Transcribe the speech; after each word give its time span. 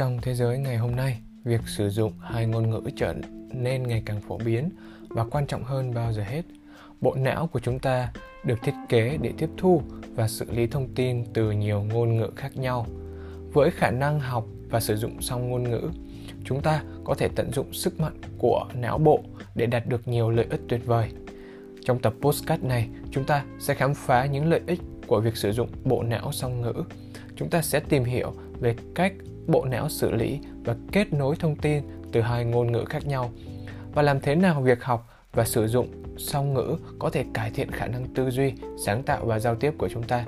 Trong 0.00 0.18
thế 0.22 0.34
giới 0.34 0.58
ngày 0.58 0.76
hôm 0.76 0.96
nay, 0.96 1.20
việc 1.44 1.60
sử 1.66 1.90
dụng 1.90 2.12
hai 2.20 2.46
ngôn 2.46 2.70
ngữ 2.70 2.80
trở 2.96 3.14
nên 3.52 3.82
ngày 3.82 4.02
càng 4.06 4.20
phổ 4.20 4.38
biến 4.38 4.70
và 5.08 5.24
quan 5.24 5.46
trọng 5.46 5.64
hơn 5.64 5.94
bao 5.94 6.12
giờ 6.12 6.22
hết. 6.22 6.42
Bộ 7.00 7.14
não 7.14 7.46
của 7.46 7.60
chúng 7.60 7.78
ta 7.78 8.12
được 8.44 8.58
thiết 8.62 8.72
kế 8.88 9.18
để 9.22 9.32
tiếp 9.38 9.50
thu 9.56 9.82
và 10.14 10.28
xử 10.28 10.50
lý 10.50 10.66
thông 10.66 10.88
tin 10.94 11.24
từ 11.34 11.50
nhiều 11.50 11.82
ngôn 11.82 12.16
ngữ 12.16 12.30
khác 12.36 12.56
nhau. 12.56 12.86
Với 13.52 13.70
khả 13.70 13.90
năng 13.90 14.20
học 14.20 14.46
và 14.70 14.80
sử 14.80 14.96
dụng 14.96 15.22
song 15.22 15.50
ngôn 15.50 15.62
ngữ, 15.62 15.90
chúng 16.44 16.60
ta 16.62 16.82
có 17.04 17.14
thể 17.14 17.28
tận 17.36 17.52
dụng 17.52 17.72
sức 17.72 18.00
mạnh 18.00 18.20
của 18.38 18.66
não 18.74 18.98
bộ 18.98 19.20
để 19.54 19.66
đạt 19.66 19.86
được 19.86 20.08
nhiều 20.08 20.30
lợi 20.30 20.46
ích 20.50 20.60
tuyệt 20.68 20.86
vời. 20.86 21.10
Trong 21.84 21.98
tập 21.98 22.14
postcard 22.20 22.64
này, 22.64 22.88
chúng 23.10 23.24
ta 23.24 23.44
sẽ 23.58 23.74
khám 23.74 23.94
phá 23.94 24.26
những 24.26 24.50
lợi 24.50 24.60
ích 24.66 24.80
của 25.06 25.20
việc 25.20 25.36
sử 25.36 25.52
dụng 25.52 25.68
bộ 25.84 26.02
não 26.02 26.32
song 26.32 26.60
ngữ. 26.60 26.72
Chúng 27.36 27.50
ta 27.50 27.62
sẽ 27.62 27.80
tìm 27.80 28.04
hiểu 28.04 28.32
về 28.60 28.74
cách 28.94 29.12
bộ 29.50 29.64
não 29.64 29.88
xử 29.88 30.10
lý 30.10 30.40
và 30.64 30.76
kết 30.92 31.12
nối 31.12 31.36
thông 31.36 31.56
tin 31.56 31.82
từ 32.12 32.20
hai 32.20 32.44
ngôn 32.44 32.72
ngữ 32.72 32.84
khác 32.84 33.06
nhau 33.06 33.30
và 33.94 34.02
làm 34.02 34.20
thế 34.20 34.34
nào 34.34 34.62
việc 34.62 34.84
học 34.84 35.08
và 35.32 35.44
sử 35.44 35.68
dụng 35.68 35.88
song 36.16 36.54
ngữ 36.54 36.76
có 36.98 37.10
thể 37.10 37.24
cải 37.34 37.50
thiện 37.50 37.70
khả 37.70 37.86
năng 37.86 38.06
tư 38.14 38.30
duy, 38.30 38.52
sáng 38.84 39.02
tạo 39.02 39.24
và 39.24 39.38
giao 39.38 39.54
tiếp 39.54 39.74
của 39.78 39.88
chúng 39.88 40.02
ta. 40.02 40.24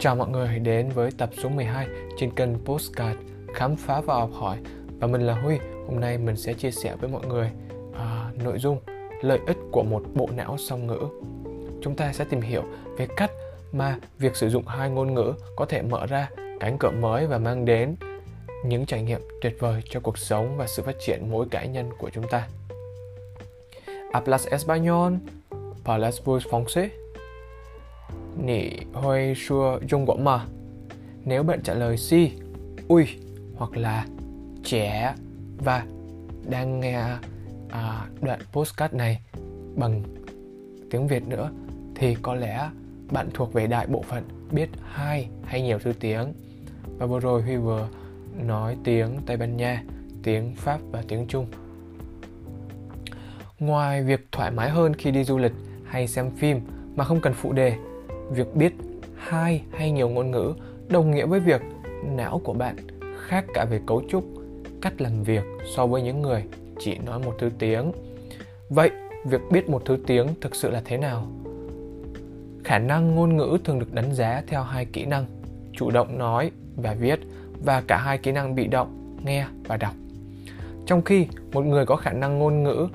Chào 0.00 0.16
mọi 0.16 0.28
người 0.28 0.58
đến 0.58 0.88
với 0.94 1.10
tập 1.18 1.30
số 1.42 1.48
12 1.48 1.86
trên 2.18 2.30
kênh 2.30 2.64
Postcard 2.64 3.20
Khám 3.54 3.76
phá 3.76 4.00
và 4.00 4.14
học 4.14 4.30
hỏi 4.32 4.56
và 5.00 5.06
mình 5.06 5.20
là 5.20 5.34
Huy. 5.34 5.58
Hôm 5.86 6.00
nay 6.00 6.18
mình 6.18 6.36
sẽ 6.36 6.54
chia 6.54 6.70
sẻ 6.70 6.96
với 7.00 7.10
mọi 7.10 7.26
người 7.26 7.50
à, 7.98 8.30
nội 8.44 8.58
dung 8.58 8.78
lợi 9.22 9.38
ích 9.46 9.56
của 9.72 9.82
một 9.82 10.02
bộ 10.14 10.28
não 10.36 10.56
song 10.58 10.86
ngữ. 10.86 11.00
Chúng 11.82 11.96
ta 11.96 12.12
sẽ 12.12 12.24
tìm 12.24 12.40
hiểu 12.40 12.62
về 12.98 13.06
cách 13.16 13.30
mà 13.72 13.96
việc 14.18 14.36
sử 14.36 14.48
dụng 14.48 14.66
hai 14.66 14.90
ngôn 14.90 15.14
ngữ 15.14 15.32
có 15.56 15.66
thể 15.66 15.82
mở 15.82 16.06
ra 16.06 16.30
cánh 16.60 16.78
cửa 16.78 16.90
mới 16.90 17.26
và 17.26 17.38
mang 17.38 17.64
đến 17.64 17.96
những 18.64 18.86
trải 18.86 19.02
nghiệm 19.02 19.20
tuyệt 19.40 19.56
vời 19.58 19.82
cho 19.90 20.00
cuộc 20.00 20.18
sống 20.18 20.56
và 20.56 20.66
sự 20.66 20.82
phát 20.82 20.96
triển 21.06 21.30
mỗi 21.30 21.48
cá 21.50 21.64
nhân 21.64 21.90
của 21.98 22.10
chúng 22.10 22.28
ta. 22.28 22.48
Hablas 24.12 24.48
español? 24.48 25.18
Parles 25.84 26.22
vos 26.24 26.46
francés. 26.46 26.88
Nỉ 28.36 28.70
hơi 28.92 29.34
sua 29.34 29.78
dung 29.88 30.06
quả 30.06 30.16
mà. 30.16 30.46
Nếu 31.24 31.42
bạn 31.42 31.60
trả 31.62 31.74
lời 31.74 31.96
si, 31.96 32.30
ui 32.88 33.06
hoặc 33.56 33.76
là 33.76 34.06
trẻ 34.64 35.14
và 35.58 35.86
đang 36.48 36.80
nghe 36.80 37.04
à, 37.68 38.08
đoạn 38.20 38.40
postcard 38.52 38.94
này 38.94 39.20
bằng 39.76 40.02
tiếng 40.90 41.08
Việt 41.08 41.22
nữa 41.26 41.50
thì 41.94 42.16
có 42.22 42.34
lẽ 42.34 42.70
bạn 43.10 43.28
thuộc 43.34 43.52
về 43.52 43.66
đại 43.66 43.86
bộ 43.86 44.02
phận 44.02 44.24
biết 44.50 44.68
hai 44.82 45.28
hay 45.44 45.62
nhiều 45.62 45.78
thứ 45.78 45.92
tiếng. 46.00 46.32
Và 46.98 47.06
vừa 47.06 47.20
rồi 47.20 47.42
Huy 47.42 47.56
vừa 47.56 47.88
nói 48.36 48.76
tiếng 48.84 49.18
Tây 49.26 49.36
Ban 49.36 49.56
Nha, 49.56 49.84
tiếng 50.22 50.54
Pháp 50.56 50.80
và 50.92 51.02
tiếng 51.08 51.26
Trung. 51.26 51.46
Ngoài 53.58 54.02
việc 54.02 54.28
thoải 54.32 54.50
mái 54.50 54.70
hơn 54.70 54.94
khi 54.94 55.10
đi 55.10 55.24
du 55.24 55.38
lịch 55.38 55.52
hay 55.84 56.08
xem 56.08 56.30
phim 56.30 56.60
mà 56.96 57.04
không 57.04 57.20
cần 57.20 57.34
phụ 57.34 57.52
đề, 57.52 57.74
việc 58.30 58.54
biết 58.54 58.72
hai 59.16 59.62
hay 59.72 59.90
nhiều 59.90 60.08
ngôn 60.08 60.30
ngữ 60.30 60.54
đồng 60.88 61.10
nghĩa 61.10 61.26
với 61.26 61.40
việc 61.40 61.62
não 62.04 62.40
của 62.44 62.52
bạn 62.52 62.76
khác 63.18 63.44
cả 63.54 63.64
về 63.64 63.80
cấu 63.86 64.02
trúc, 64.08 64.24
cách 64.82 65.00
làm 65.00 65.22
việc 65.22 65.44
so 65.76 65.86
với 65.86 66.02
những 66.02 66.22
người 66.22 66.44
chỉ 66.78 66.98
nói 66.98 67.18
một 67.18 67.34
thứ 67.38 67.50
tiếng. 67.58 67.92
Vậy, 68.68 68.90
việc 69.24 69.40
biết 69.50 69.68
một 69.68 69.82
thứ 69.84 69.98
tiếng 70.06 70.26
thực 70.40 70.54
sự 70.54 70.70
là 70.70 70.82
thế 70.84 70.96
nào? 70.96 71.28
Khả 72.64 72.78
năng 72.78 73.14
ngôn 73.14 73.36
ngữ 73.36 73.58
thường 73.64 73.78
được 73.78 73.94
đánh 73.94 74.14
giá 74.14 74.42
theo 74.46 74.62
hai 74.62 74.84
kỹ 74.84 75.04
năng, 75.04 75.26
chủ 75.72 75.90
động 75.90 76.18
nói 76.18 76.50
và 76.76 76.94
viết 76.94 77.20
và 77.64 77.82
cả 77.86 77.96
hai 77.96 78.18
kỹ 78.18 78.32
năng 78.32 78.54
bị 78.54 78.66
động, 78.66 79.16
nghe 79.24 79.46
và 79.64 79.76
đọc. 79.76 79.94
Trong 80.86 81.02
khi 81.02 81.26
một 81.52 81.64
người 81.64 81.86
có 81.86 81.96
khả 81.96 82.12
năng 82.12 82.38
ngôn 82.38 82.62
ngữ 82.62 82.88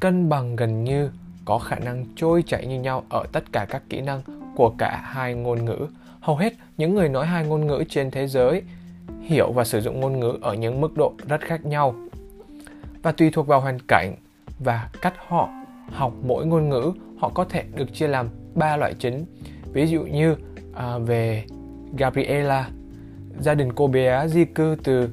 cân 0.00 0.28
bằng 0.28 0.56
gần 0.56 0.84
như 0.84 1.10
có 1.44 1.58
khả 1.58 1.76
năng 1.76 2.06
trôi 2.16 2.42
chảy 2.42 2.66
như 2.66 2.80
nhau 2.80 3.04
ở 3.08 3.24
tất 3.32 3.52
cả 3.52 3.66
các 3.70 3.82
kỹ 3.88 4.00
năng 4.00 4.22
của 4.56 4.74
cả 4.78 5.02
hai 5.04 5.34
ngôn 5.34 5.64
ngữ. 5.64 5.86
Hầu 6.20 6.36
hết 6.36 6.52
những 6.76 6.94
người 6.94 7.08
nói 7.08 7.26
hai 7.26 7.44
ngôn 7.44 7.66
ngữ 7.66 7.84
trên 7.88 8.10
thế 8.10 8.26
giới 8.26 8.62
hiểu 9.22 9.52
và 9.52 9.64
sử 9.64 9.80
dụng 9.80 10.00
ngôn 10.00 10.20
ngữ 10.20 10.38
ở 10.42 10.54
những 10.54 10.80
mức 10.80 10.96
độ 10.96 11.12
rất 11.28 11.40
khác 11.40 11.66
nhau. 11.66 11.94
Và 13.02 13.12
tùy 13.12 13.30
thuộc 13.30 13.46
vào 13.46 13.60
hoàn 13.60 13.78
cảnh 13.88 14.14
và 14.58 14.90
cách 15.02 15.14
họ 15.28 15.48
học 15.92 16.12
mỗi 16.22 16.46
ngôn 16.46 16.68
ngữ, 16.68 16.92
họ 17.18 17.28
có 17.34 17.44
thể 17.44 17.64
được 17.74 17.94
chia 17.94 18.08
làm 18.08 18.28
ba 18.54 18.76
loại 18.76 18.94
chính. 18.98 19.24
Ví 19.72 19.86
dụ 19.86 20.02
như 20.02 20.36
à, 20.74 20.98
về 20.98 21.44
Gabriela 21.98 22.68
gia 23.40 23.54
đình 23.54 23.72
cô 23.72 23.86
bé 23.86 24.28
di 24.28 24.44
cư 24.44 24.76
từ 24.84 25.08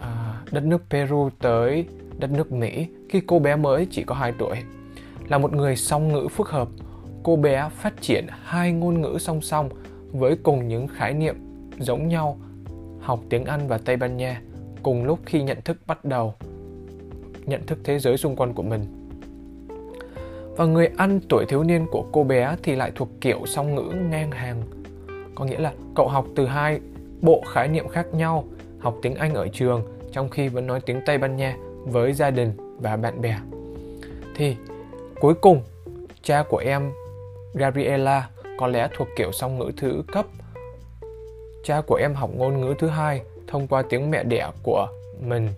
à, 0.00 0.42
đất 0.50 0.64
nước 0.64 0.82
Peru 0.90 1.30
tới 1.38 1.86
đất 2.18 2.30
nước 2.30 2.52
Mỹ 2.52 2.86
khi 3.08 3.20
cô 3.26 3.38
bé 3.38 3.56
mới 3.56 3.86
chỉ 3.90 4.02
có 4.02 4.14
2 4.14 4.32
tuổi. 4.38 4.56
Là 5.28 5.38
một 5.38 5.52
người 5.52 5.76
song 5.76 6.12
ngữ 6.12 6.28
phức 6.28 6.48
hợp, 6.48 6.68
cô 7.22 7.36
bé 7.36 7.68
phát 7.76 7.94
triển 8.00 8.26
hai 8.42 8.72
ngôn 8.72 9.00
ngữ 9.00 9.16
song 9.20 9.40
song 9.40 9.68
với 10.12 10.36
cùng 10.36 10.68
những 10.68 10.88
khái 10.88 11.14
niệm 11.14 11.36
giống 11.78 12.08
nhau, 12.08 12.38
học 13.00 13.20
tiếng 13.30 13.44
Anh 13.44 13.68
và 13.68 13.78
Tây 13.78 13.96
Ban 13.96 14.16
Nha 14.16 14.40
cùng 14.82 15.04
lúc 15.04 15.18
khi 15.26 15.42
nhận 15.42 15.58
thức 15.64 15.78
bắt 15.86 16.04
đầu 16.04 16.34
nhận 17.46 17.66
thức 17.66 17.78
thế 17.84 17.98
giới 17.98 18.16
xung 18.16 18.36
quanh 18.36 18.54
của 18.54 18.62
mình. 18.62 18.84
Và 20.56 20.64
người 20.64 20.88
Anh 20.96 21.20
tuổi 21.28 21.44
thiếu 21.48 21.62
niên 21.62 21.86
của 21.90 22.04
cô 22.12 22.24
bé 22.24 22.56
thì 22.62 22.74
lại 22.74 22.92
thuộc 22.94 23.08
kiểu 23.20 23.40
song 23.46 23.74
ngữ 23.74 23.94
ngang 24.10 24.30
hàng. 24.30 24.62
Có 25.34 25.44
nghĩa 25.44 25.58
là 25.58 25.72
cậu 25.94 26.08
học 26.08 26.26
từ 26.36 26.46
hai 26.46 26.80
bộ 27.22 27.42
khái 27.52 27.68
niệm 27.68 27.88
khác 27.88 28.06
nhau, 28.14 28.44
học 28.78 28.96
tiếng 29.02 29.14
Anh 29.14 29.34
ở 29.34 29.48
trường 29.48 29.82
trong 30.12 30.28
khi 30.28 30.48
vẫn 30.48 30.66
nói 30.66 30.80
tiếng 30.80 31.00
Tây 31.06 31.18
Ban 31.18 31.36
Nha 31.36 31.56
với 31.84 32.12
gia 32.12 32.30
đình 32.30 32.52
và 32.80 32.96
bạn 32.96 33.20
bè. 33.20 33.36
Thì 34.34 34.56
cuối 35.20 35.34
cùng, 35.34 35.62
cha 36.22 36.44
của 36.48 36.56
em 36.56 36.92
Gabriela 37.54 38.28
có 38.58 38.66
lẽ 38.66 38.88
thuộc 38.96 39.08
kiểu 39.16 39.32
song 39.32 39.58
ngữ 39.58 39.70
thứ 39.76 40.02
cấp. 40.12 40.26
Cha 41.64 41.80
của 41.86 41.94
em 41.94 42.14
học 42.14 42.30
ngôn 42.36 42.60
ngữ 42.60 42.74
thứ 42.78 42.88
hai 42.88 43.22
thông 43.46 43.66
qua 43.66 43.82
tiếng 43.82 44.10
mẹ 44.10 44.24
đẻ 44.24 44.50
của 44.62 44.88
mình. 45.20 45.48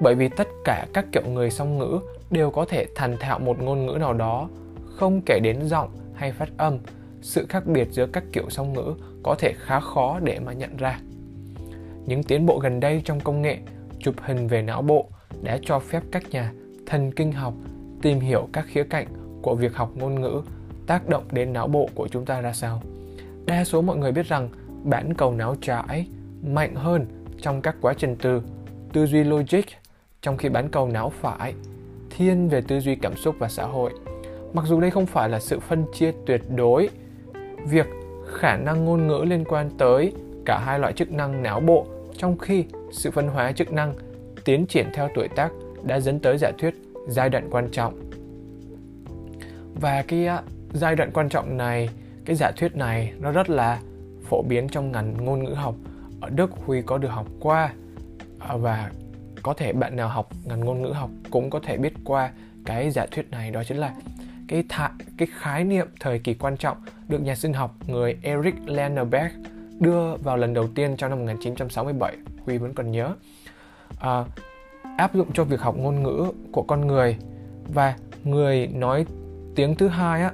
Bởi 0.00 0.14
vì 0.14 0.28
tất 0.28 0.48
cả 0.64 0.86
các 0.92 1.04
kiểu 1.12 1.22
người 1.26 1.50
song 1.50 1.78
ngữ 1.78 1.98
đều 2.30 2.50
có 2.50 2.64
thể 2.64 2.86
thành 2.94 3.16
thạo 3.20 3.38
một 3.38 3.62
ngôn 3.62 3.86
ngữ 3.86 3.92
nào 3.92 4.12
đó, 4.12 4.48
không 4.96 5.20
kể 5.26 5.40
đến 5.42 5.68
giọng 5.68 5.90
hay 6.14 6.32
phát 6.32 6.48
âm. 6.56 6.78
Sự 7.22 7.46
khác 7.48 7.66
biệt 7.66 7.88
giữa 7.90 8.06
các 8.06 8.24
kiểu 8.32 8.44
song 8.48 8.72
ngữ 8.72 8.94
có 9.22 9.34
thể 9.38 9.52
khá 9.58 9.80
khó 9.80 10.20
để 10.20 10.38
mà 10.38 10.52
nhận 10.52 10.76
ra. 10.76 11.00
Những 12.06 12.22
tiến 12.22 12.46
bộ 12.46 12.58
gần 12.58 12.80
đây 12.80 13.02
trong 13.04 13.20
công 13.20 13.42
nghệ 13.42 13.58
chụp 13.98 14.14
hình 14.22 14.48
về 14.48 14.62
não 14.62 14.82
bộ 14.82 15.08
đã 15.42 15.58
cho 15.62 15.78
phép 15.78 16.02
các 16.12 16.30
nhà 16.30 16.52
thần 16.86 17.12
kinh 17.12 17.32
học 17.32 17.54
tìm 18.02 18.20
hiểu 18.20 18.48
các 18.52 18.66
khía 18.68 18.84
cạnh 18.84 19.06
của 19.42 19.54
việc 19.54 19.74
học 19.74 19.90
ngôn 19.94 20.20
ngữ 20.20 20.42
tác 20.86 21.08
động 21.08 21.24
đến 21.32 21.52
não 21.52 21.68
bộ 21.68 21.88
của 21.94 22.08
chúng 22.08 22.24
ta 22.24 22.40
ra 22.40 22.52
sao. 22.52 22.82
Đa 23.46 23.64
số 23.64 23.82
mọi 23.82 23.96
người 23.96 24.12
biết 24.12 24.26
rằng 24.26 24.48
bản 24.84 25.14
cầu 25.14 25.32
não 25.34 25.56
trái 25.60 26.06
mạnh 26.46 26.74
hơn 26.74 27.06
trong 27.40 27.62
các 27.62 27.76
quá 27.80 27.94
trình 27.98 28.16
từ 28.22 28.42
tư 28.92 29.06
duy 29.06 29.24
logic, 29.24 29.64
trong 30.22 30.36
khi 30.36 30.48
bán 30.48 30.68
cầu 30.68 30.88
não 30.88 31.12
phải 31.20 31.54
thiên 32.10 32.48
về 32.48 32.60
tư 32.68 32.80
duy 32.80 32.94
cảm 32.94 33.16
xúc 33.16 33.34
và 33.38 33.48
xã 33.48 33.64
hội. 33.64 33.92
Mặc 34.52 34.64
dù 34.68 34.80
đây 34.80 34.90
không 34.90 35.06
phải 35.06 35.28
là 35.28 35.40
sự 35.40 35.60
phân 35.60 35.84
chia 35.94 36.12
tuyệt 36.26 36.42
đối, 36.56 36.88
việc 37.68 37.86
khả 38.32 38.56
năng 38.56 38.84
ngôn 38.84 39.06
ngữ 39.06 39.24
liên 39.26 39.44
quan 39.44 39.70
tới 39.78 40.12
cả 40.46 40.58
hai 40.58 40.78
loại 40.78 40.92
chức 40.92 41.12
năng 41.12 41.42
não 41.42 41.60
bộ, 41.60 41.86
trong 42.16 42.38
khi 42.38 42.64
sự 42.92 43.10
phân 43.10 43.28
hóa 43.28 43.52
chức 43.52 43.72
năng 43.72 43.94
tiến 44.44 44.66
triển 44.66 44.86
theo 44.94 45.08
tuổi 45.14 45.28
tác 45.28 45.52
đã 45.82 46.00
dẫn 46.00 46.18
tới 46.18 46.38
giả 46.38 46.50
thuyết 46.58 46.74
giai 47.08 47.28
đoạn 47.28 47.48
quan 47.50 47.68
trọng. 47.70 48.10
Và 49.80 50.04
cái 50.08 50.26
à, 50.26 50.42
giai 50.72 50.96
đoạn 50.96 51.10
quan 51.14 51.28
trọng 51.28 51.56
này, 51.56 51.88
cái 52.24 52.36
giả 52.36 52.50
thuyết 52.56 52.76
này 52.76 53.12
nó 53.18 53.32
rất 53.32 53.50
là 53.50 53.80
phổ 54.28 54.42
biến 54.42 54.68
trong 54.68 54.92
ngành 54.92 55.24
ngôn 55.24 55.44
ngữ 55.44 55.54
học. 55.54 55.74
Ở 56.20 56.30
Đức 56.30 56.50
Huy 56.50 56.82
có 56.82 56.98
được 56.98 57.08
học 57.08 57.26
qua 57.40 57.72
à, 58.38 58.56
và 58.56 58.90
có 59.42 59.54
thể 59.54 59.72
bạn 59.72 59.96
nào 59.96 60.08
học 60.08 60.28
ngành 60.44 60.60
ngôn 60.60 60.82
ngữ 60.82 60.88
học 60.88 61.10
cũng 61.30 61.50
có 61.50 61.60
thể 61.62 61.76
biết 61.76 61.92
qua 62.04 62.30
cái 62.64 62.90
giả 62.90 63.06
thuyết 63.10 63.30
này, 63.30 63.50
đó 63.50 63.64
chính 63.64 63.78
là 63.78 63.94
cái 64.52 64.64
thạ, 64.68 64.90
cái 65.18 65.28
khái 65.38 65.64
niệm 65.64 65.86
thời 66.00 66.18
kỳ 66.18 66.34
quan 66.34 66.56
trọng 66.56 66.76
được 67.08 67.18
nhà 67.18 67.34
sinh 67.34 67.52
học 67.52 67.74
người 67.86 68.16
Eric 68.22 68.54
Landerbeck 68.66 69.34
đưa 69.80 70.16
vào 70.16 70.36
lần 70.36 70.54
đầu 70.54 70.68
tiên 70.74 70.96
trong 70.96 71.10
năm 71.10 71.18
1967, 71.18 72.16
Huy 72.44 72.58
vẫn 72.58 72.74
còn 72.74 72.90
nhớ. 72.90 73.14
À, 74.00 74.24
áp 74.96 75.14
dụng 75.14 75.32
cho 75.32 75.44
việc 75.44 75.60
học 75.60 75.76
ngôn 75.78 76.02
ngữ 76.02 76.26
của 76.52 76.62
con 76.62 76.86
người 76.86 77.16
và 77.74 77.96
người 78.24 78.66
nói 78.66 79.06
tiếng 79.54 79.74
thứ 79.74 79.88
hai 79.88 80.22
á 80.22 80.32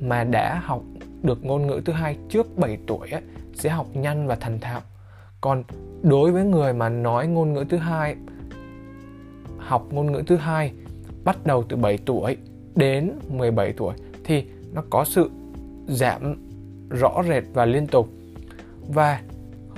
mà 0.00 0.24
đã 0.24 0.60
học 0.64 0.82
được 1.22 1.44
ngôn 1.44 1.66
ngữ 1.66 1.80
thứ 1.84 1.92
hai 1.92 2.16
trước 2.28 2.58
7 2.58 2.78
tuổi 2.86 3.10
á, 3.10 3.20
sẽ 3.54 3.70
học 3.70 3.86
nhanh 3.94 4.26
và 4.26 4.34
thành 4.34 4.60
thạo. 4.60 4.80
Còn 5.40 5.64
đối 6.02 6.32
với 6.32 6.44
người 6.44 6.72
mà 6.72 6.88
nói 6.88 7.26
ngôn 7.26 7.52
ngữ 7.52 7.64
thứ 7.68 7.76
hai 7.76 8.16
học 9.58 9.86
ngôn 9.90 10.12
ngữ 10.12 10.22
thứ 10.26 10.36
hai 10.36 10.72
bắt 11.24 11.46
đầu 11.46 11.64
từ 11.68 11.76
7 11.76 11.98
tuổi 11.98 12.36
đến 12.76 13.12
17 13.28 13.72
tuổi 13.72 13.94
thì 14.24 14.44
nó 14.72 14.82
có 14.90 15.04
sự 15.04 15.30
giảm 15.88 16.36
rõ 16.90 17.22
rệt 17.28 17.44
và 17.54 17.64
liên 17.64 17.86
tục. 17.86 18.08
Và 18.88 19.20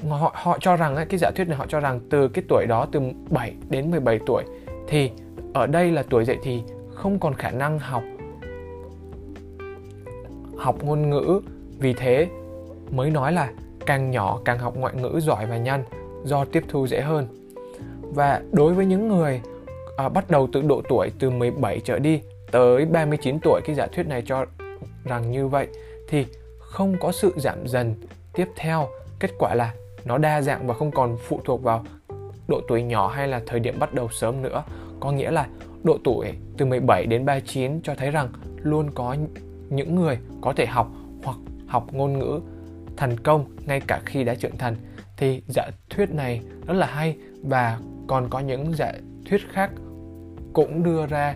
họ 0.09 0.33
họ 0.35 0.59
cho 0.61 0.77
rằng 0.77 0.97
cái 1.09 1.19
giả 1.19 1.31
thuyết 1.37 1.49
này 1.49 1.57
họ 1.57 1.67
cho 1.69 1.81
rằng 1.81 2.01
từ 2.11 2.29
cái 2.29 2.45
tuổi 2.49 2.67
đó 2.67 2.87
từ 2.93 3.01
7 3.31 3.55
đến 3.71 3.91
17 3.91 4.19
tuổi 4.27 4.45
thì 4.89 5.11
ở 5.55 5.67
đây 5.67 5.91
là 5.91 6.03
tuổi 6.11 6.25
dậy 6.25 6.37
thì 6.43 6.63
không 6.95 7.19
còn 7.19 7.35
khả 7.35 7.51
năng 7.51 7.79
học 7.79 8.03
học 10.57 10.85
ngôn 10.85 11.11
ngữ. 11.11 11.41
Vì 11.79 11.93
thế 11.93 12.29
mới 12.91 13.11
nói 13.11 13.33
là 13.33 13.51
càng 13.87 14.11
nhỏ 14.11 14.41
càng 14.45 14.59
học 14.59 14.77
ngoại 14.77 14.95
ngữ 14.95 15.21
giỏi 15.21 15.47
và 15.47 15.57
nhanh 15.57 15.85
do 16.25 16.45
tiếp 16.45 16.65
thu 16.69 16.87
dễ 16.87 17.01
hơn. 17.01 17.27
Và 18.03 18.43
đối 18.53 18.75
với 18.75 18.87
những 18.87 19.09
người 19.09 19.41
à, 19.97 20.09
bắt 20.09 20.31
đầu 20.31 20.49
từ 20.53 20.63
độ 20.63 20.83
tuổi 20.89 21.13
từ 21.19 21.31
17 21.31 21.81
trở 21.85 21.99
đi 21.99 22.21
tới 22.51 22.87
39 22.87 23.39
tuổi 23.43 23.61
cái 23.65 23.77
giả 23.77 23.87
thuyết 23.87 24.07
này 24.07 24.23
cho 24.27 24.45
rằng 25.05 25.31
như 25.31 25.49
vậy 25.49 25.69
thì 26.09 26.27
không 26.59 26.97
có 27.01 27.13
sự 27.13 27.35
giảm 27.37 27.67
dần. 27.67 27.95
Tiếp 28.33 28.49
theo, 28.57 28.89
kết 29.19 29.31
quả 29.39 29.55
là 29.55 29.75
nó 30.05 30.19
đa 30.19 30.43
dạng 30.43 30.67
và 30.67 30.75
không 30.75 30.91
còn 30.91 31.17
phụ 31.29 31.41
thuộc 31.45 31.63
vào 31.63 31.85
độ 32.49 32.61
tuổi 32.69 32.83
nhỏ 32.83 33.09
hay 33.09 33.29
là 33.29 33.41
thời 33.47 33.61
điểm 33.61 33.79
bắt 33.79 33.95
đầu 33.95 34.09
sớm 34.09 34.43
nữa. 34.43 34.65
Có 35.01 35.13
nghĩa 35.13 35.31
là 35.31 35.47
độ 35.83 35.99
tuổi 36.05 36.33
từ 36.57 36.67
17 36.67 37.07
đến 37.07 37.25
39 37.25 37.81
cho 37.83 37.95
thấy 37.95 38.11
rằng 38.11 38.29
luôn 38.63 38.91
có 38.95 39.17
những 39.69 39.95
người 39.95 40.19
có 40.41 40.53
thể 40.57 40.67
học 40.67 40.91
hoặc 41.25 41.37
học 41.67 41.87
ngôn 41.93 42.19
ngữ 42.19 42.41
thành 42.97 43.21
công 43.21 43.45
ngay 43.67 43.81
cả 43.81 44.01
khi 44.05 44.25
đã 44.25 44.35
trưởng 44.35 44.57
thành. 44.59 44.77
Thì 45.17 45.43
giả 45.49 45.71
thuyết 45.91 46.11
này 46.11 46.41
rất 46.67 46.75
là 46.75 46.87
hay 46.87 47.17
và 47.43 47.79
còn 48.07 48.29
có 48.31 48.41
những 48.41 48.75
giả 48.75 48.93
thuyết 49.31 49.41
khác 49.53 49.71
cũng 50.53 50.83
đưa 50.83 51.07
ra 51.07 51.35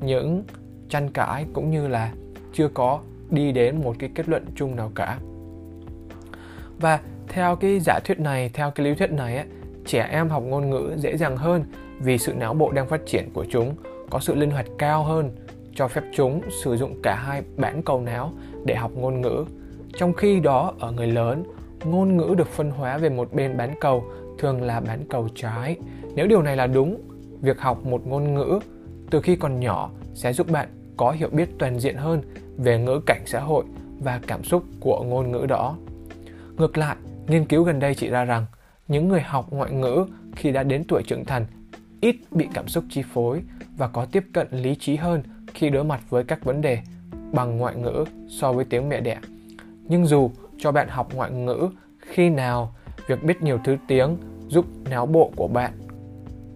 những 0.00 0.44
tranh 0.88 1.08
cãi 1.08 1.46
cũng 1.52 1.70
như 1.70 1.88
là 1.88 2.12
chưa 2.52 2.68
có 2.68 3.00
đi 3.30 3.52
đến 3.52 3.82
một 3.82 3.96
cái 3.98 4.10
kết 4.14 4.28
luận 4.28 4.44
chung 4.54 4.76
nào 4.76 4.92
cả. 4.94 5.18
Và 6.80 7.00
theo 7.28 7.56
cái 7.56 7.80
giả 7.80 7.98
thuyết 8.04 8.20
này 8.20 8.50
theo 8.54 8.70
cái 8.70 8.86
lý 8.86 8.94
thuyết 8.94 9.10
này 9.10 9.36
ấy, 9.36 9.46
trẻ 9.86 10.08
em 10.10 10.28
học 10.28 10.42
ngôn 10.46 10.70
ngữ 10.70 10.92
dễ 10.96 11.16
dàng 11.16 11.36
hơn 11.36 11.64
vì 11.98 12.18
sự 12.18 12.32
não 12.34 12.54
bộ 12.54 12.70
đang 12.70 12.88
phát 12.88 13.00
triển 13.06 13.30
của 13.32 13.46
chúng 13.50 13.74
có 14.10 14.18
sự 14.18 14.34
linh 14.34 14.50
hoạt 14.50 14.66
cao 14.78 15.04
hơn 15.04 15.30
cho 15.74 15.88
phép 15.88 16.02
chúng 16.14 16.40
sử 16.62 16.76
dụng 16.76 17.00
cả 17.02 17.14
hai 17.14 17.42
bán 17.56 17.82
cầu 17.82 18.00
não 18.00 18.32
để 18.64 18.74
học 18.74 18.90
ngôn 18.94 19.20
ngữ. 19.20 19.44
Trong 19.96 20.12
khi 20.12 20.40
đó 20.40 20.74
ở 20.78 20.92
người 20.92 21.06
lớn 21.06 21.44
ngôn 21.84 22.16
ngữ 22.16 22.34
được 22.38 22.48
phân 22.48 22.70
hóa 22.70 22.98
về 22.98 23.08
một 23.08 23.32
bên 23.32 23.56
bán 23.56 23.74
cầu 23.80 24.04
thường 24.38 24.62
là 24.62 24.80
bán 24.80 25.00
cầu 25.10 25.28
trái. 25.34 25.76
Nếu 26.14 26.26
điều 26.26 26.42
này 26.42 26.56
là 26.56 26.66
đúng 26.66 27.00
việc 27.40 27.60
học 27.60 27.86
một 27.86 28.06
ngôn 28.06 28.34
ngữ 28.34 28.58
từ 29.10 29.20
khi 29.20 29.36
còn 29.36 29.60
nhỏ 29.60 29.90
sẽ 30.14 30.32
giúp 30.32 30.50
bạn 30.50 30.68
có 30.96 31.10
hiểu 31.10 31.28
biết 31.32 31.48
toàn 31.58 31.80
diện 31.80 31.96
hơn 31.96 32.22
về 32.56 32.78
ngữ 32.78 33.00
cảnh 33.06 33.22
xã 33.26 33.40
hội 33.40 33.64
và 34.00 34.20
cảm 34.26 34.44
xúc 34.44 34.62
của 34.80 35.04
ngôn 35.04 35.30
ngữ 35.30 35.46
đó 35.48 35.76
ngược 36.56 36.78
lại, 36.78 36.96
nghiên 37.26 37.44
cứu 37.44 37.62
gần 37.62 37.78
đây 37.78 37.94
chỉ 37.94 38.08
ra 38.08 38.24
rằng 38.24 38.46
những 38.88 39.08
người 39.08 39.20
học 39.20 39.46
ngoại 39.50 39.72
ngữ 39.72 40.06
khi 40.36 40.50
đã 40.50 40.62
đến 40.62 40.84
tuổi 40.88 41.02
trưởng 41.02 41.24
thành 41.24 41.46
ít 42.00 42.16
bị 42.30 42.46
cảm 42.54 42.68
xúc 42.68 42.84
chi 42.90 43.02
phối 43.12 43.42
và 43.76 43.88
có 43.88 44.04
tiếp 44.04 44.24
cận 44.32 44.46
lý 44.50 44.74
trí 44.74 44.96
hơn 44.96 45.22
khi 45.54 45.70
đối 45.70 45.84
mặt 45.84 46.00
với 46.10 46.24
các 46.24 46.44
vấn 46.44 46.60
đề 46.60 46.78
bằng 47.32 47.58
ngoại 47.58 47.76
ngữ 47.76 48.04
so 48.28 48.52
với 48.52 48.64
tiếng 48.64 48.88
mẹ 48.88 49.00
đẻ. 49.00 49.18
Nhưng 49.84 50.06
dù 50.06 50.30
cho 50.58 50.72
bạn 50.72 50.88
học 50.88 51.14
ngoại 51.14 51.30
ngữ, 51.30 51.68
khi 52.00 52.30
nào 52.30 52.74
việc 53.06 53.22
biết 53.22 53.42
nhiều 53.42 53.60
thứ 53.64 53.76
tiếng 53.88 54.16
giúp 54.48 54.66
não 54.90 55.06
bộ 55.06 55.32
của 55.36 55.48
bạn 55.48 55.72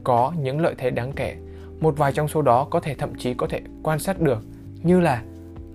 có 0.05 0.33
những 0.41 0.61
lợi 0.61 0.75
thế 0.79 0.91
đáng 0.91 1.13
kể. 1.13 1.37
Một 1.83 1.99
vài 1.99 2.13
trong 2.13 2.29
số 2.29 2.43
đó 2.43 2.65
có 2.71 2.81
thể 2.81 2.95
thậm 2.95 3.15
chí 3.19 3.35
có 3.35 3.47
thể 3.47 3.61
quan 3.83 3.99
sát 3.99 4.21
được 4.21 4.39
như 4.83 5.01
là 5.01 5.23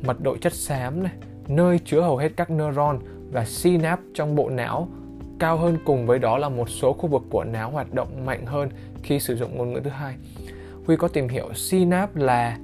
mật 0.01 0.21
độ 0.21 0.37
chất 0.37 0.53
xám 0.53 1.03
này, 1.03 1.11
nơi 1.47 1.79
chứa 1.85 2.01
hầu 2.01 2.17
hết 2.17 2.31
các 2.35 2.49
neuron 2.49 2.99
và 3.31 3.45
synapse 3.45 4.03
trong 4.13 4.35
bộ 4.35 4.49
não. 4.49 4.87
Cao 5.39 5.57
hơn 5.57 5.77
cùng 5.85 6.07
với 6.07 6.19
đó 6.19 6.37
là 6.37 6.49
một 6.49 6.69
số 6.69 6.93
khu 6.93 7.07
vực 7.07 7.21
của 7.29 7.43
não 7.43 7.71
hoạt 7.71 7.93
động 7.93 8.25
mạnh 8.25 8.45
hơn 8.45 8.69
khi 9.03 9.19
sử 9.19 9.35
dụng 9.35 9.57
ngôn 9.57 9.73
ngữ 9.73 9.79
thứ 9.83 9.89
hai. 9.89 10.15
Huy 10.85 10.95
có 10.95 11.07
tìm 11.07 11.27
hiểu 11.27 11.53
synapse 11.53 12.21
là 12.21 12.57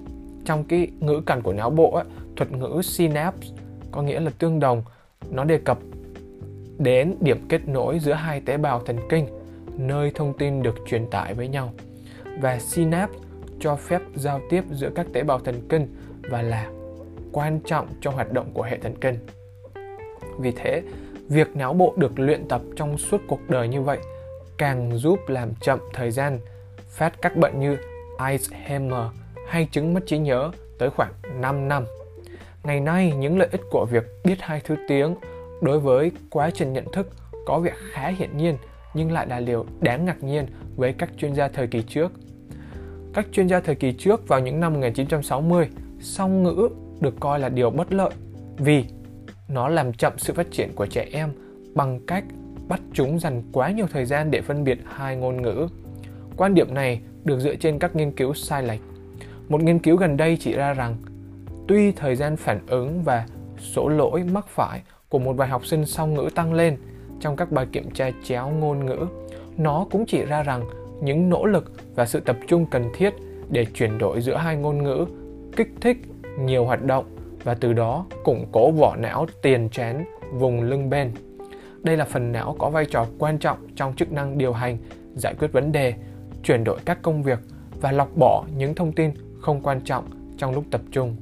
trong 0.45 0.63
cái 0.63 0.87
ngữ 0.99 1.21
cảnh 1.25 1.41
của 1.41 1.53
não 1.53 1.69
bộ 1.69 1.91
ấy, 1.91 2.05
thuật 2.35 2.51
ngữ 2.51 2.81
synapse 2.83 3.47
có 3.91 4.01
nghĩa 4.01 4.19
là 4.19 4.31
tương 4.39 4.59
đồng. 4.59 4.83
Nó 5.31 5.43
đề 5.43 5.57
cập 5.57 5.79
đến 6.77 7.15
điểm 7.21 7.45
kết 7.49 7.67
nối 7.67 7.99
giữa 7.99 8.13
hai 8.13 8.41
tế 8.41 8.57
bào 8.57 8.79
thần 8.79 8.97
kinh 9.09 9.27
nơi 9.77 10.11
thông 10.15 10.33
tin 10.37 10.63
được 10.63 10.75
truyền 10.87 11.07
tải 11.07 11.33
với 11.33 11.47
nhau. 11.47 11.73
Và 12.41 12.59
synapse 12.59 13.19
cho 13.63 13.75
phép 13.75 14.01
giao 14.15 14.41
tiếp 14.49 14.63
giữa 14.71 14.89
các 14.95 15.07
tế 15.13 15.23
bào 15.23 15.39
thần 15.39 15.61
kinh 15.69 15.95
và 16.29 16.41
là 16.41 16.69
quan 17.31 17.59
trọng 17.65 17.87
cho 18.01 18.11
hoạt 18.11 18.31
động 18.31 18.51
của 18.53 18.63
hệ 18.63 18.77
thần 18.77 18.95
kinh. 19.01 19.15
Vì 20.39 20.51
thế, 20.51 20.81
việc 21.29 21.55
não 21.55 21.73
bộ 21.73 21.93
được 21.97 22.19
luyện 22.19 22.47
tập 22.47 22.61
trong 22.75 22.97
suốt 22.97 23.21
cuộc 23.27 23.49
đời 23.49 23.67
như 23.67 23.81
vậy 23.81 23.99
càng 24.57 24.97
giúp 24.97 25.19
làm 25.27 25.55
chậm 25.61 25.79
thời 25.93 26.11
gian 26.11 26.39
phát 26.87 27.21
các 27.21 27.37
bệnh 27.37 27.59
như 27.59 27.77
Alzheimer 28.17 29.09
hay 29.47 29.67
chứng 29.71 29.93
mất 29.93 30.03
trí 30.05 30.17
nhớ 30.17 30.51
tới 30.77 30.89
khoảng 30.89 31.11
5 31.41 31.67
năm. 31.67 31.85
Ngày 32.63 32.79
nay, 32.79 33.13
những 33.17 33.37
lợi 33.37 33.47
ích 33.51 33.61
của 33.71 33.85
việc 33.85 34.03
biết 34.23 34.41
hai 34.41 34.61
thứ 34.63 34.75
tiếng 34.87 35.15
đối 35.61 35.79
với 35.79 36.11
quá 36.29 36.49
trình 36.53 36.73
nhận 36.73 36.91
thức 36.91 37.07
có 37.45 37.59
vẻ 37.59 37.71
khá 37.91 38.07
hiển 38.07 38.37
nhiên 38.37 38.57
nhưng 38.93 39.11
lại 39.11 39.27
là 39.27 39.39
điều 39.39 39.65
đáng 39.81 40.05
ngạc 40.05 40.23
nhiên 40.23 40.47
với 40.75 40.93
các 40.93 41.09
chuyên 41.17 41.35
gia 41.35 41.47
thời 41.47 41.67
kỳ 41.67 41.83
trước. 41.87 42.11
Các 43.13 43.25
chuyên 43.31 43.47
gia 43.47 43.59
thời 43.59 43.75
kỳ 43.75 43.91
trước 43.91 44.27
vào 44.27 44.39
những 44.39 44.59
năm 44.59 44.73
1960, 44.73 45.67
song 45.99 46.43
ngữ 46.43 46.69
được 46.99 47.15
coi 47.19 47.39
là 47.39 47.49
điều 47.49 47.69
bất 47.69 47.93
lợi 47.93 48.09
vì 48.57 48.85
nó 49.47 49.67
làm 49.67 49.93
chậm 49.93 50.13
sự 50.17 50.33
phát 50.33 50.51
triển 50.51 50.71
của 50.75 50.85
trẻ 50.85 51.07
em 51.11 51.29
bằng 51.75 51.99
cách 52.07 52.23
bắt 52.67 52.81
chúng 52.93 53.19
dành 53.19 53.43
quá 53.51 53.71
nhiều 53.71 53.85
thời 53.93 54.05
gian 54.05 54.31
để 54.31 54.41
phân 54.41 54.63
biệt 54.63 54.79
hai 54.85 55.15
ngôn 55.15 55.41
ngữ. 55.41 55.67
Quan 56.37 56.53
điểm 56.53 56.73
này 56.73 57.01
được 57.23 57.39
dựa 57.39 57.55
trên 57.55 57.79
các 57.79 57.95
nghiên 57.95 58.11
cứu 58.11 58.33
sai 58.33 58.63
lệch. 58.63 58.81
Một 59.49 59.61
nghiên 59.63 59.79
cứu 59.79 59.97
gần 59.97 60.17
đây 60.17 60.37
chỉ 60.39 60.53
ra 60.53 60.73
rằng 60.73 60.95
tuy 61.67 61.91
thời 61.91 62.15
gian 62.15 62.37
phản 62.37 62.59
ứng 62.67 63.03
và 63.03 63.25
số 63.59 63.89
lỗi 63.89 64.23
mắc 64.23 64.47
phải 64.47 64.81
của 65.09 65.19
một 65.19 65.33
vài 65.33 65.47
học 65.47 65.65
sinh 65.65 65.85
song 65.85 66.13
ngữ 66.13 66.29
tăng 66.35 66.53
lên 66.53 66.77
trong 67.19 67.35
các 67.35 67.51
bài 67.51 67.67
kiểm 67.71 67.91
tra 67.91 68.11
chéo 68.23 68.49
ngôn 68.49 68.85
ngữ, 68.85 69.05
nó 69.57 69.85
cũng 69.91 70.05
chỉ 70.05 70.25
ra 70.25 70.43
rằng 70.43 70.63
những 71.03 71.29
nỗ 71.29 71.45
lực 71.45 71.71
và 71.95 72.05
sự 72.05 72.19
tập 72.19 72.37
trung 72.47 72.65
cần 72.65 72.83
thiết 72.93 73.13
để 73.49 73.65
chuyển 73.73 73.97
đổi 73.97 74.21
giữa 74.21 74.35
hai 74.35 74.55
ngôn 74.55 74.83
ngữ 74.83 75.05
kích 75.55 75.69
thích 75.81 75.97
nhiều 76.39 76.65
hoạt 76.65 76.83
động 76.83 77.05
và 77.43 77.53
từ 77.53 77.73
đó 77.73 78.05
củng 78.23 78.45
cố 78.51 78.71
vỏ 78.71 78.95
não 78.95 79.25
tiền 79.41 79.69
chén 79.69 80.05
vùng 80.33 80.61
lưng 80.61 80.89
bên. 80.89 81.11
Đây 81.83 81.97
là 81.97 82.05
phần 82.05 82.31
não 82.31 82.55
có 82.59 82.69
vai 82.69 82.85
trò 82.85 83.05
quan 83.19 83.37
trọng 83.37 83.57
trong 83.75 83.95
chức 83.95 84.11
năng 84.11 84.37
điều 84.37 84.53
hành, 84.53 84.77
giải 85.15 85.35
quyết 85.39 85.51
vấn 85.51 85.71
đề, 85.71 85.93
chuyển 86.43 86.63
đổi 86.63 86.79
các 86.85 87.01
công 87.01 87.23
việc 87.23 87.39
và 87.81 87.91
lọc 87.91 88.17
bỏ 88.17 88.45
những 88.57 88.75
thông 88.75 88.91
tin 88.91 89.11
không 89.41 89.61
quan 89.61 89.81
trọng 89.81 90.05
trong 90.37 90.53
lúc 90.53 90.63
tập 90.71 90.81
trung. 90.91 91.15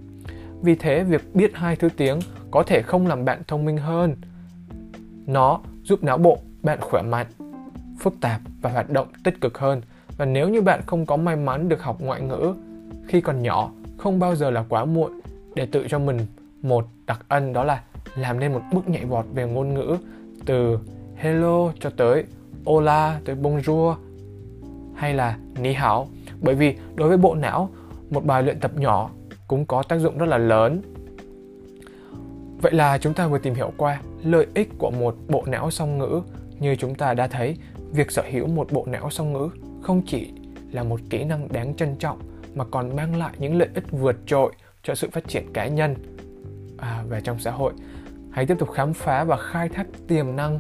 Vì 0.62 0.76
thế, 0.76 1.04
việc 1.04 1.36
biết 1.36 1.52
hai 1.54 1.76
thứ 1.76 1.90
tiếng 1.98 2.20
có 2.52 2.64
thể 2.64 2.82
không 2.82 3.08
làm 3.08 3.26
bạn 3.26 3.42
thông 3.48 3.66
minh 3.66 3.78
hơn. 3.78 4.16
Nó 5.26 5.60
giúp 5.84 6.04
não 6.04 6.18
bộ 6.18 6.38
bạn 6.64 6.82
khỏe 6.82 7.02
mạnh, 7.02 7.28
phức 8.00 8.14
tạp 8.22 8.42
và 8.62 8.70
hoạt 8.70 8.90
động 8.90 9.08
tích 9.24 9.42
cực 9.42 9.58
hơn. 9.58 9.82
Và 10.18 10.26
nếu 10.26 10.50
như 10.50 10.62
bạn 10.62 10.82
không 10.86 11.06
có 11.06 11.18
may 11.18 11.36
mắn 11.36 11.70
được 11.70 11.84
học 11.84 12.02
ngoại 12.02 12.22
ngữ 12.22 12.54
khi 13.08 13.22
còn 13.22 13.42
nhỏ, 13.42 13.72
không 13.98 14.20
bao 14.20 14.36
giờ 14.36 14.52
là 14.52 14.66
quá 14.70 14.86
muộn. 14.86 15.20
Để 15.56 15.66
tự 15.66 15.88
cho 15.90 16.00
mình 16.00 16.18
một 16.62 16.88
đặc 17.06 17.26
ân 17.28 17.54
đó 17.54 17.64
là 17.64 17.82
làm 18.16 18.40
nên 18.40 18.54
một 18.54 18.62
bước 18.74 18.90
nhảy 18.90 19.06
vọt 19.06 19.26
về 19.34 19.48
ngôn 19.48 19.74
ngữ 19.74 19.98
từ 20.46 20.80
hello 21.16 21.72
cho 21.80 21.90
tới 21.90 22.24
hola 22.66 23.20
tới 23.26 23.36
bonjour 23.36 23.96
hay 24.96 25.14
là 25.14 25.38
ni 25.60 25.74
hao 25.74 26.08
bởi 26.42 26.56
vì 26.56 26.76
đối 26.96 27.08
với 27.10 27.18
bộ 27.18 27.36
não 27.36 27.70
một 28.10 28.26
bài 28.26 28.44
luyện 28.44 28.60
tập 28.60 28.72
nhỏ 28.76 29.10
cũng 29.48 29.66
có 29.66 29.84
tác 29.84 29.98
dụng 29.98 30.18
rất 30.18 30.26
là 30.26 30.38
lớn. 30.38 30.82
Vậy 32.62 32.72
là 32.72 32.98
chúng 32.98 33.14
ta 33.14 33.28
vừa 33.28 33.38
tìm 33.38 33.54
hiểu 33.54 33.72
qua 33.78 34.02
lợi 34.24 34.48
ích 34.54 34.70
của 34.78 34.92
một 34.92 35.16
bộ 35.28 35.44
não 35.48 35.72
song 35.72 35.98
ngữ 35.98 36.22
như 36.62 36.76
chúng 36.76 36.96
ta 36.96 37.14
đã 37.14 37.28
thấy 37.28 37.58
việc 37.92 38.12
sở 38.12 38.24
hữu 38.32 38.48
một 38.48 38.72
bộ 38.72 38.86
não 38.88 39.10
song 39.10 39.34
ngữ 39.34 39.50
không 39.82 40.02
chỉ 40.08 40.32
là 40.72 40.84
một 40.84 41.00
kỹ 41.10 41.24
năng 41.24 41.48
đáng 41.52 41.74
trân 41.74 41.96
trọng 41.96 42.20
mà 42.56 42.66
còn 42.72 42.96
mang 42.96 43.16
lại 43.16 43.34
những 43.38 43.58
lợi 43.58 43.70
ích 43.76 43.92
vượt 43.92 44.16
trội 44.26 44.54
cho 44.84 44.96
sự 44.96 45.10
phát 45.10 45.28
triển 45.28 45.54
cá 45.54 45.68
nhân 45.68 45.96
à, 46.78 47.04
và 47.10 47.20
trong 47.20 47.40
xã 47.40 47.52
hội. 47.52 47.74
Hãy 48.32 48.46
tiếp 48.46 48.56
tục 48.60 48.72
khám 48.72 48.94
phá 48.94 49.24
và 49.24 49.38
khai 49.38 49.70
thác 49.70 49.88
tiềm 50.08 50.36
năng 50.36 50.60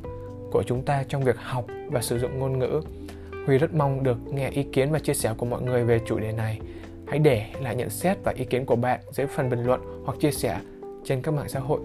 của 0.51 0.63
chúng 0.63 0.85
ta 0.85 1.03
trong 1.07 1.23
việc 1.23 1.35
học 1.37 1.65
và 1.87 2.01
sử 2.01 2.19
dụng 2.19 2.39
ngôn 2.39 2.59
ngữ. 2.59 2.81
Huy 3.45 3.57
rất 3.57 3.73
mong 3.73 4.03
được 4.03 4.17
nghe 4.33 4.49
ý 4.49 4.63
kiến 4.63 4.91
và 4.91 4.99
chia 4.99 5.13
sẻ 5.13 5.33
của 5.37 5.45
mọi 5.45 5.61
người 5.61 5.83
về 5.83 5.99
chủ 6.05 6.19
đề 6.19 6.31
này. 6.31 6.59
Hãy 7.07 7.19
để 7.19 7.45
lại 7.61 7.75
nhận 7.75 7.89
xét 7.89 8.17
và 8.23 8.33
ý 8.35 8.45
kiến 8.45 8.65
của 8.65 8.75
bạn 8.75 8.99
dưới 9.11 9.27
phần 9.27 9.49
bình 9.49 9.63
luận 9.63 9.81
hoặc 10.05 10.17
chia 10.19 10.31
sẻ 10.31 10.59
trên 11.03 11.21
các 11.21 11.33
mạng 11.33 11.49
xã 11.49 11.59
hội. 11.59 11.79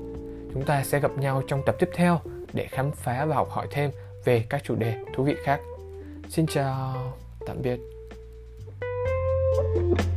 Chúng 0.53 0.65
ta 0.65 0.85
sẽ 0.85 1.01
gặp 1.01 1.11
nhau 1.19 1.43
trong 1.49 1.63
tập 1.67 1.77
tiếp 1.79 1.89
theo 1.95 2.21
để 2.53 2.67
khám 2.67 2.91
phá 2.93 3.25
và 3.25 3.37
học 3.37 3.51
hỏi 3.51 3.67
thêm 3.71 3.91
về 4.27 4.45
các 4.51 4.65
chủ 4.65 4.75
đề 4.77 4.97
thú 5.15 5.25
vị 5.25 5.35
khác. 5.45 5.61
Xin 6.29 6.47
chào 6.47 7.13
tạm 7.47 7.63
biệt. 7.63 7.79
thank 9.75 9.99
you 9.99 10.16